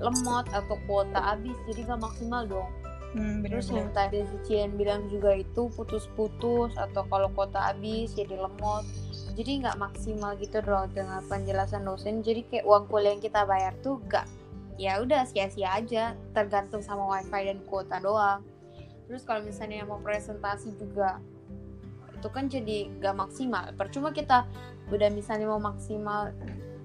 lemot 0.00 0.46
atau 0.52 0.76
kuota 0.84 1.20
habis, 1.20 1.56
jadi 1.68 1.88
gak 1.88 2.00
maksimal 2.00 2.44
dong. 2.44 2.70
Hmm, 3.12 3.44
Terus 3.44 3.68
yang 3.68 3.92
tadi 3.92 4.24
si 4.24 4.36
Cien 4.48 4.72
bilang 4.80 5.04
juga 5.12 5.36
itu 5.36 5.68
putus-putus 5.76 6.72
atau 6.80 7.04
kalau 7.12 7.28
kuota 7.36 7.60
habis 7.60 8.16
jadi 8.16 8.40
lemot. 8.40 8.88
Jadi 9.36 9.64
nggak 9.64 9.80
maksimal 9.80 10.36
gitu 10.40 10.64
dong 10.64 10.92
dengan 10.96 11.20
penjelasan 11.28 11.84
dosen. 11.84 12.24
Jadi 12.24 12.48
kayak 12.48 12.64
uang 12.64 12.88
kuliah 12.88 13.12
yang 13.12 13.20
kita 13.20 13.44
bayar 13.44 13.76
tuh 13.84 14.00
gak 14.08 14.24
ya 14.80 14.96
udah 15.04 15.28
sia-sia 15.28 15.76
aja 15.76 16.16
tergantung 16.32 16.80
sama 16.80 17.04
wifi 17.04 17.52
dan 17.52 17.60
kuota 17.68 18.00
doang. 18.00 18.40
Terus 19.08 19.28
kalau 19.28 19.44
misalnya 19.44 19.84
mau 19.84 20.00
presentasi 20.00 20.72
juga 20.80 21.20
itu 22.22 22.30
kan 22.30 22.46
jadi 22.46 22.86
gak 22.96 23.18
maksimal. 23.18 23.74
Percuma 23.74 24.14
kita 24.14 24.46
udah 24.88 25.08
misalnya 25.10 25.50
mau 25.50 25.58
maksimal 25.58 26.30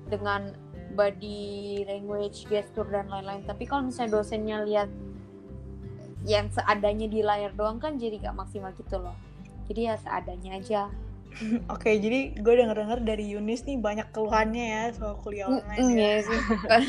dengan 0.06 0.58
body 0.92 1.38
language, 1.86 2.50
gestur 2.50 2.90
dan 2.90 3.06
lain-lain. 3.06 3.46
Tapi 3.46 3.64
kalau 3.64 3.86
misalnya 3.86 4.18
dosennya 4.18 4.66
lihat 4.66 4.90
yang 6.26 6.50
seadanya 6.50 7.06
di 7.06 7.22
layar 7.22 7.54
doang 7.54 7.78
kan 7.78 7.96
jadi 7.96 8.18
gak 8.20 8.36
maksimal 8.36 8.74
gitu 8.74 8.98
loh. 8.98 9.14
Jadi 9.70 9.86
ya 9.86 9.96
seadanya 9.96 10.58
aja. 10.58 10.82
Oke, 11.70 11.94
jadi 11.94 12.34
gue 12.34 12.54
denger-denger 12.56 13.06
dari 13.06 13.30
Yunis 13.30 13.62
nih 13.62 13.78
banyak 13.78 14.10
keluhannya 14.10 14.66
ya 14.66 14.84
soal 14.90 15.22
kuliah 15.22 15.46
online 15.46 15.78
Mm, 15.78 15.94
ya. 15.94 16.08
ya 16.10 16.20
sih. 16.24 16.40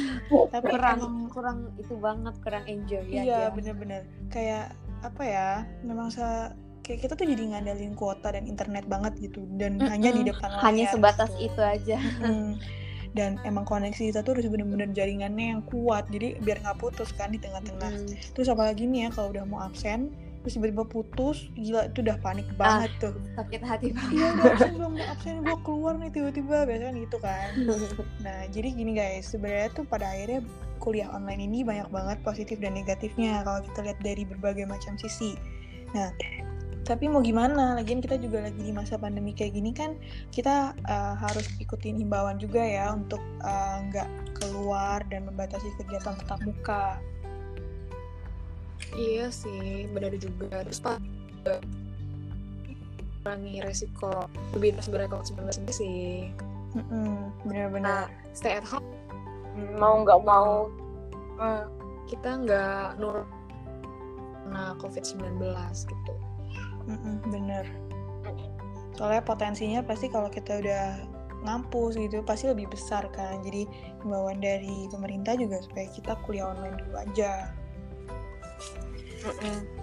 Tapi 0.56 0.64
kurang 0.64 0.98
emang- 0.98 1.28
kurang 1.28 1.58
itu 1.76 1.94
banget 2.00 2.34
kurang 2.40 2.64
enjoy 2.64 3.04
Iya 3.04 3.22
aja. 3.22 3.40
bener-bener 3.52 4.02
kayak 4.26 4.72
apa 4.98 5.22
ya 5.22 5.48
memang 5.84 6.08
se 6.08 6.24
kayak 6.88 7.00
kita 7.00 7.12
tuh 7.12 7.26
jadi 7.26 7.42
ngandalin 7.50 7.92
kuota 7.92 8.32
dan 8.32 8.44
internet 8.44 8.84
banget 8.86 9.12
gitu 9.20 9.44
dan 9.52 9.76
Mm-mm. 9.76 9.86
hanya 9.86 10.08
di 10.10 10.24
depan 10.24 10.48
layar 10.48 10.64
Hanya 10.64 10.84
sebatas 10.88 11.28
gitu. 11.32 11.52
itu 11.52 11.60
aja. 11.60 11.98
Mm. 12.18 12.56
dan 13.10 13.36
emang 13.42 13.64
koneksi 13.64 14.08
kita 14.08 14.20
tuh 14.20 14.32
harus 14.32 14.46
bener-bener 14.46 14.88
jaringannya 14.90 15.50
yang 15.50 15.62
kuat 15.62 16.08
jadi 16.08 16.36
biar 16.38 16.60
nggak 16.60 16.76
putus 16.78 17.08
kan 17.10 17.28
di 17.28 17.36
tengah-tengah 17.36 17.92
Mm. 17.98 18.16
terus 18.32 18.48
apalagi 18.48 18.84
nih 18.84 19.04
ya 19.04 19.10
kalau 19.10 19.28
udah 19.30 19.44
mau 19.44 19.60
absen 19.62 20.12
terus 20.38 20.54
tiba-tiba 20.54 20.84
putus 20.84 21.48
gila 21.52 21.86
itu 21.86 21.98
udah 22.00 22.16
panik 22.18 22.46
Ah. 22.54 22.56
banget 22.78 22.92
tuh 23.00 23.14
Sakit 23.34 23.60
hati 23.60 23.88
banget. 23.90 24.12
iya 24.12 24.26
udah 24.30 24.44
absen 24.50 24.70
belum 24.72 24.92
mau 24.94 25.06
absen 25.08 25.34
gue 25.40 25.58
keluar 25.62 25.94
nih 25.96 26.10
tiba-tiba 26.10 26.56
biasanya 26.64 26.92
gitu 26.96 27.16
kan 27.18 27.48
Nah, 28.24 28.38
jadi 28.46 28.68
gini 28.70 28.92
guys, 28.92 29.24
sebenarnya 29.26 29.68
tuh 29.72 29.84
pada 29.84 30.06
akhirnya 30.06 30.40
kuliah 30.78 31.08
online 31.08 31.42
ini 31.42 31.58
banyak 31.62 31.88
banget 31.88 32.18
positif 32.22 32.56
dan 32.56 32.72
negatifnya 32.72 33.42
kalau 33.42 33.60
kita 33.62 33.82
lihat 33.82 33.98
dari 34.00 34.22
berbagai 34.22 34.62
macam 34.64 34.94
sisi. 34.94 35.34
Nah, 35.90 36.12
tapi 36.88 37.04
mau 37.04 37.20
gimana? 37.20 37.76
Lagian 37.76 38.00
kita 38.00 38.16
juga 38.16 38.48
lagi 38.48 38.64
di 38.64 38.72
masa 38.72 38.96
pandemi 38.96 39.36
kayak 39.36 39.52
gini 39.52 39.76
kan, 39.76 39.92
kita 40.32 40.72
uh, 40.88 41.14
harus 41.20 41.44
ikutin 41.60 42.00
himbauan 42.00 42.40
juga 42.40 42.64
ya 42.64 42.96
untuk 42.96 43.20
uh, 43.44 43.84
nggak 43.92 44.08
keluar 44.40 45.04
dan 45.12 45.28
membatasi 45.28 45.68
kegiatan 45.76 46.16
tatap 46.24 46.40
muka. 46.48 46.96
Iya 48.96 49.28
sih, 49.28 49.84
benar 49.92 50.16
juga. 50.16 50.64
Terus 50.64 50.80
pak 50.80 50.96
kurangi 53.20 53.60
resiko 53.60 54.24
lebih 54.56 54.80
sebenarnya 54.80 55.12
COVID-19 55.12 55.60
ini 55.60 55.72
sih. 55.76 56.08
Mm-mm, 56.76 57.32
Nah, 57.48 57.68
bener-bener. 57.68 58.08
stay 58.36 58.60
at 58.60 58.64
home 58.64 58.84
mau 59.80 60.04
nggak 60.04 60.20
mau 60.22 60.68
hmm, 61.40 61.64
kita 62.06 62.44
nggak 62.44 63.00
nurut 63.00 63.26
karena 64.48 64.72
COVID-19 64.80 65.44
gitu. 65.84 66.14
Mm-mm, 66.88 67.16
bener. 67.28 67.64
Soalnya 68.96 69.22
potensinya 69.22 69.80
pasti 69.84 70.10
kalau 70.10 70.32
kita 70.32 70.58
udah 70.58 70.84
ngampus 71.46 71.94
gitu 71.94 72.24
pasti 72.26 72.50
lebih 72.50 72.66
besar 72.72 73.06
kan. 73.14 73.44
Jadi 73.46 73.68
himbauan 74.02 74.42
dari 74.42 74.90
pemerintah 74.90 75.38
juga 75.38 75.62
supaya 75.62 75.86
kita 75.94 76.18
kuliah 76.26 76.50
online 76.50 76.76
dulu 76.82 76.94
aja. 76.98 77.52
mm-mm. 79.22 79.77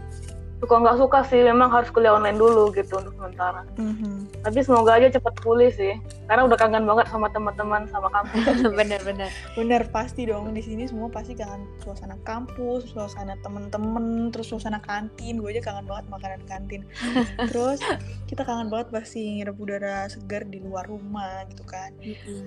Suka 0.55 0.75
nggak 0.79 0.97
suka 0.97 1.19
sih 1.27 1.43
memang 1.43 1.67
harus 1.67 1.91
kuliah 1.91 2.15
online 2.15 2.39
dulu 2.39 2.71
gitu 2.71 2.97
untuk 2.97 3.13
sementara 3.15 3.67
Mhm. 3.75 4.39
tapi 4.41 4.63
semoga 4.63 4.95
aja 4.95 5.11
cepat 5.11 5.35
pulih 5.43 5.67
sih 5.69 5.99
karena 6.25 6.47
udah 6.47 6.57
kangen 6.57 6.85
banget 6.85 7.05
sama 7.11 7.27
teman-teman 7.29 7.85
sama 7.89 8.07
kampus 8.09 8.43
Bener-bener. 8.77 9.29
Bener 9.53 9.81
pasti 9.89 10.25
dong 10.25 10.51
di 10.51 10.61
sini 10.61 10.89
semua 10.89 11.07
pasti 11.07 11.37
kangen 11.37 11.65
suasana 11.81 12.17
kampus, 12.23 12.89
suasana 12.89 13.37
temen-temen, 13.41 14.33
terus 14.33 14.49
suasana 14.49 14.81
kantin. 14.81 15.37
Gue 15.37 15.53
aja 15.53 15.61
kangen 15.61 15.85
banget 15.85 16.05
makanan 16.09 16.41
kantin. 16.45 16.81
terus 17.49 17.79
kita 18.25 18.41
kangen 18.41 18.73
banget 18.73 18.89
pasti 18.89 19.39
ngirup 19.39 19.57
udara 19.57 20.09
segar 20.09 20.45
di 20.45 20.59
luar 20.61 20.85
rumah 20.85 21.45
gitu 21.49 21.61
kan. 21.63 21.93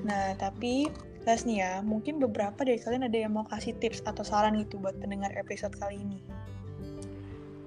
Nah, 0.03 0.35
tapi 0.35 0.91
guys 1.23 1.45
nih 1.45 1.61
ya, 1.63 1.73
mungkin 1.83 2.19
beberapa 2.19 2.63
dari 2.63 2.79
kalian 2.79 3.07
ada 3.07 3.19
yang 3.19 3.35
mau 3.35 3.47
kasih 3.47 3.77
tips 3.79 4.03
atau 4.03 4.23
saran 4.23 4.59
gitu 4.59 4.79
buat 4.79 4.97
pendengar 4.99 5.31
episode 5.37 5.75
kali 5.77 6.01
ini. 6.01 6.19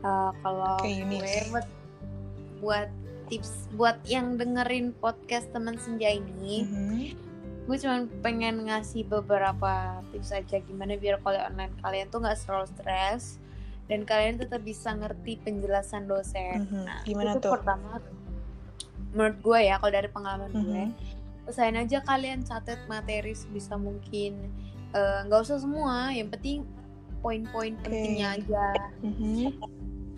Eh, 0.02 0.32
kalau 0.42 0.76
gue 0.82 1.22
buat 1.48 1.68
buat 2.58 2.90
tips 3.26 3.70
buat 3.72 3.98
yang 4.04 4.36
dengerin 4.36 4.92
podcast 4.94 5.48
teman 5.50 5.78
senja 5.78 6.10
ini 6.10 6.62
Mhm. 6.62 7.00
gue 7.64 7.78
cuma 7.78 8.04
pengen 8.20 8.66
ngasih 8.66 9.06
beberapa 9.06 10.02
tips 10.12 10.34
aja 10.34 10.58
gimana 10.60 10.98
biar 10.98 11.22
kuliah 11.22 11.48
online 11.48 11.72
kalian 11.80 12.10
tuh 12.10 12.20
nggak 12.20 12.36
terlalu 12.36 12.68
stres 12.68 13.38
dan 13.86 14.04
kalian 14.04 14.36
tetap 14.36 14.60
bisa 14.62 14.92
ngerti 14.92 15.38
penjelasan 15.38 16.06
dosen. 16.06 16.66
Mhm. 16.66 16.84
Nah, 16.84 17.00
Gimana 17.04 17.32
itu 17.32 17.40
tuh? 17.40 17.54
pertama 17.54 18.02
menurut 19.12 19.38
gue 19.40 19.60
ya 19.62 19.76
kalau 19.78 19.92
dari 19.92 20.08
pengalaman 20.08 20.52
gue 20.52 20.84
Mhm. 20.88 20.92
usahain 21.46 21.76
aja 21.76 22.00
kalian 22.02 22.42
catat 22.42 22.82
materi 22.86 23.32
sebisa 23.32 23.76
mungkin 23.76 24.50
Eh, 24.92 25.20
nggak 25.24 25.40
usah 25.40 25.56
semua 25.56 26.12
yang 26.12 26.28
penting 26.28 26.68
poin-poin 27.20 27.80
pentingnya 27.80 28.36
aja 28.36 28.76
Mhm. 29.00 29.56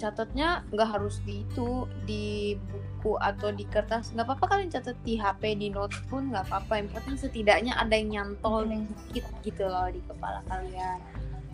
Catatnya 0.03 0.67
nggak 0.75 0.89
harus 0.99 1.23
di 1.23 1.47
itu 1.47 1.87
di 2.03 2.59
buku 2.59 3.15
atau 3.23 3.55
di 3.55 3.63
kertas 3.63 4.11
nggak 4.11 4.27
apa-apa 4.27 4.45
kalian 4.51 4.67
catat 4.67 4.99
di 5.07 5.15
HP 5.15 5.55
di 5.55 5.71
note 5.71 5.95
pun 6.11 6.27
nggak 6.27 6.51
apa-apa 6.51 6.83
yang 6.83 6.89
penting 6.91 7.15
setidaknya 7.15 7.71
ada 7.79 7.95
yang 7.95 8.11
nyantol 8.11 8.67
Mhm. 8.67 8.83
dikit 9.15 9.25
gitu 9.47 9.63
loh 9.63 9.87
di 9.87 10.03
kepala 10.03 10.43
kalian 10.51 10.99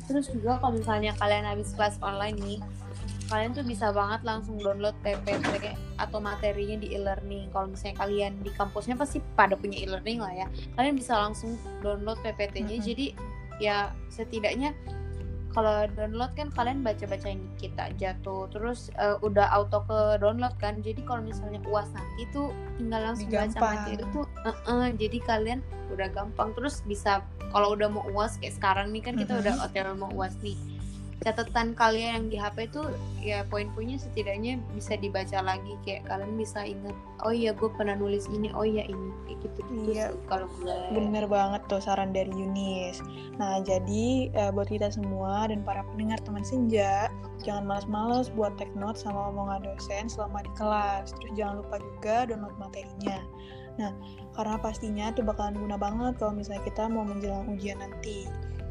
terus 0.10 0.26
juga 0.34 0.58
kalau 0.58 0.82
misalnya 0.82 1.14
kalian 1.22 1.46
habis 1.46 1.70
kelas 1.78 2.02
online 2.02 2.38
nih 2.42 2.60
kalian 3.30 3.54
tuh 3.54 3.62
bisa 3.62 3.94
banget 3.94 4.26
langsung 4.26 4.58
download 4.58 4.98
PPT 5.06 5.78
atau 6.02 6.18
materinya 6.18 6.82
di 6.82 6.98
e-learning 6.98 7.54
kalau 7.54 7.70
misalnya 7.70 8.02
kalian 8.02 8.34
di 8.42 8.50
kampusnya 8.58 8.98
pasti 8.98 9.22
pada 9.38 9.54
punya 9.54 9.78
e-learning 9.86 10.18
lah 10.18 10.34
ya 10.34 10.48
kalian 10.74 10.98
bisa 10.98 11.14
langsung 11.14 11.54
download 11.86 12.18
PPT-nya 12.26 12.82
Mhm. 12.82 12.86
jadi 12.90 13.06
ya 13.62 13.78
setidaknya 14.10 14.74
kalau 15.50 15.74
download 15.90 16.32
kan 16.34 16.48
kalian 16.50 16.80
baca-bacain 16.80 17.42
dikit 17.52 17.74
aja 17.76 18.14
tuh. 18.20 18.46
Terus 18.48 18.94
eh, 18.96 19.18
udah 19.20 19.50
auto 19.50 19.82
ke 19.84 20.00
download 20.18 20.54
kan. 20.56 20.80
Jadi 20.80 21.02
kalau 21.02 21.22
misalnya 21.22 21.60
uas 21.66 21.90
nanti 21.90 22.30
tuh 22.30 22.50
tinggal 22.76 23.02
langsung 23.04 23.28
baca 23.28 23.50
Gampang. 23.50 23.74
materi 23.76 24.04
tuh. 24.08 24.26
Eh-eh, 24.44 24.88
jadi 24.96 25.18
kalian 25.22 25.60
udah 25.90 26.08
gampang. 26.08 26.54
Terus 26.54 26.82
bisa 26.84 27.22
kalau 27.50 27.74
udah 27.74 27.88
mau 27.88 28.06
uas 28.10 28.38
kayak 28.38 28.56
sekarang 28.56 28.90
nih 28.90 29.02
kan 29.02 29.14
kita 29.16 29.34
Mhm. 29.34 29.42
udah 29.42 29.54
OTW 29.66 29.88
mau 29.96 30.12
uas 30.14 30.38
nih 30.40 30.58
catatan 31.20 31.76
kalian 31.76 32.10
yang 32.16 32.26
di 32.32 32.38
HP 32.40 32.72
tuh 32.72 32.88
ya 33.20 33.44
poin-poinnya 33.52 34.00
setidaknya 34.00 34.56
bisa 34.72 34.96
dibaca 34.96 35.44
lagi 35.44 35.76
kayak 35.84 36.08
kalian 36.08 36.40
bisa 36.40 36.64
ingat 36.64 36.96
oh 37.28 37.36
iya 37.36 37.52
gue 37.52 37.68
pernah 37.76 37.92
nulis 38.00 38.32
ini 38.32 38.48
oh 38.56 38.64
iya 38.64 38.88
ini 38.88 39.12
kayak 39.28 39.40
gitu 39.44 39.60
gitu 39.68 39.92
Iya. 39.92 40.08
kalau 40.32 40.48
gue 40.64 40.72
Bener 40.96 41.28
banget 41.28 41.62
tuh 41.68 41.84
saran 41.84 42.16
dari 42.16 42.32
Yunis. 42.32 43.04
Nah, 43.36 43.60
jadi 43.64 44.32
eh, 44.32 44.52
buat 44.52 44.68
kita 44.72 44.92
semua 44.92 45.48
dan 45.48 45.64
para 45.64 45.84
pendengar 45.94 46.20
teman 46.24 46.44
senja, 46.44 47.08
jangan 47.44 47.64
males-males 47.68 48.28
buat 48.34 48.56
take 48.60 48.74
note 48.76 49.00
sama 49.00 49.32
omongan 49.32 49.64
dosen 49.64 50.08
selama 50.12 50.44
di 50.44 50.52
kelas. 50.60 51.12
Terus 51.20 51.34
jangan 51.36 51.64
lupa 51.64 51.76
juga 51.80 52.16
download 52.28 52.56
materinya. 52.60 53.20
Nah, 53.80 53.92
karena 54.36 54.56
pastinya 54.60 55.06
tuh 55.16 55.24
bakalan 55.24 55.56
guna 55.56 55.78
banget 55.80 56.20
kalau 56.20 56.36
misalnya 56.36 56.64
kita 56.68 56.92
mau 56.92 57.08
menjelang 57.08 57.48
ujian 57.48 57.80
nanti. 57.80 58.28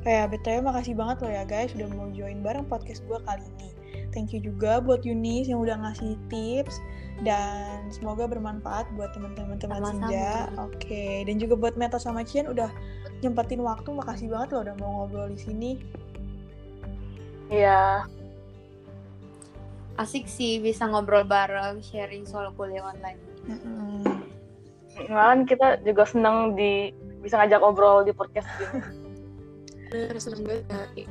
Kayak 0.06 0.30
BTW 0.34 0.62
makasih 0.62 0.94
banget 0.94 1.16
loh 1.26 1.32
ya 1.32 1.42
guys 1.42 1.74
udah 1.74 1.88
mau 1.94 2.08
join 2.14 2.38
bareng 2.40 2.66
podcast 2.70 3.02
gue 3.06 3.18
kali 3.26 3.44
ini. 3.58 3.70
Thank 4.14 4.32
you 4.32 4.40
juga 4.40 4.80
buat 4.80 5.04
Yunis 5.04 5.50
yang 5.52 5.60
udah 5.60 5.76
ngasih 5.84 6.16
tips 6.32 6.80
dan 7.26 7.90
semoga 7.92 8.24
bermanfaat 8.30 8.88
buat 8.94 9.12
teman-teman 9.12 9.58
teman 9.58 9.84
senja. 9.84 10.48
Oke, 10.56 11.26
dan 11.28 11.36
juga 11.36 11.58
buat 11.58 11.74
Meta 11.76 12.00
sama 12.00 12.24
Cian 12.24 12.48
udah 12.48 12.72
nyempetin 13.20 13.60
waktu. 13.60 13.90
Makasih 13.92 14.32
banget 14.32 14.48
loh 14.54 14.60
udah 14.64 14.74
mau 14.80 14.90
ngobrol 15.02 15.28
di 15.28 15.38
sini. 15.38 15.72
Iya, 17.52 18.06
asik 19.98 20.30
sih 20.30 20.62
bisa 20.62 20.86
ngobrol 20.86 21.26
bareng 21.26 21.82
sharing 21.82 22.22
soal 22.22 22.54
kuliah 22.54 22.86
online 22.86 23.18
Mm-mm. 23.50 24.06
kan 25.10 25.42
kita 25.42 25.82
juga 25.82 26.06
senang 26.06 26.54
di 26.54 26.94
bisa 27.22 27.38
ngajak 27.38 27.58
ngobrol 27.58 28.06
di 28.06 28.14
podcast 28.14 28.46
gini. 28.58 28.78
bener 29.88 30.16
seneng 30.20 30.44
banget 30.44 30.64
kayak 30.68 30.88
iya. 30.96 31.08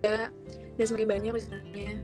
dan 0.00 0.86
semakin 0.88 1.08
banyak 1.08 1.32
misalnya 1.36 2.00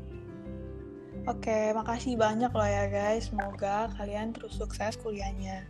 Oke, 1.27 1.75
makasih 1.75 2.15
banyak 2.15 2.55
loh 2.55 2.71
ya 2.71 2.87
guys. 2.87 3.35
Semoga 3.35 3.91
kalian 3.99 4.31
terus 4.31 4.63
sukses 4.63 4.95
kuliahnya. 4.95 5.67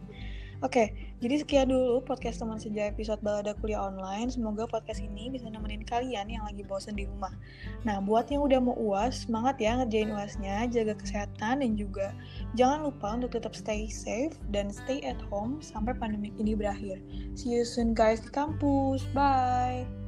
Oke, 0.60 0.92
jadi 1.16 1.40
sekian 1.40 1.72
dulu 1.72 2.04
podcast 2.04 2.44
teman 2.44 2.60
sejak 2.60 2.92
episode 2.92 3.20
balada 3.24 3.56
kuliah 3.56 3.80
online. 3.80 4.28
Semoga 4.28 4.68
podcast 4.68 5.00
ini 5.00 5.32
bisa 5.32 5.48
nemenin 5.48 5.80
kalian 5.88 6.28
yang 6.28 6.44
lagi 6.44 6.60
bosen 6.60 6.92
di 6.92 7.08
rumah. 7.08 7.32
Nah, 7.88 8.04
buat 8.04 8.28
yang 8.28 8.44
udah 8.44 8.60
mau 8.60 8.76
uas, 8.76 9.24
semangat 9.24 9.56
ya 9.56 9.80
ngerjain 9.80 10.12
uasnya, 10.12 10.68
jaga 10.68 10.92
kesehatan 11.00 11.64
dan 11.64 11.72
juga 11.74 12.12
jangan 12.52 12.84
lupa 12.84 13.16
untuk 13.16 13.32
tetap 13.32 13.56
stay 13.56 13.88
safe 13.88 14.36
dan 14.52 14.68
stay 14.68 15.00
at 15.08 15.18
home 15.32 15.64
sampai 15.64 15.96
pandemi 15.96 16.36
ini 16.36 16.52
berakhir. 16.52 17.00
See 17.32 17.56
you 17.56 17.64
soon 17.64 17.96
guys 17.96 18.20
di 18.20 18.28
kampus. 18.28 19.08
Bye. 19.16 20.05